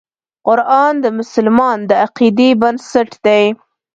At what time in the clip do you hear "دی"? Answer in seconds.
3.25-3.43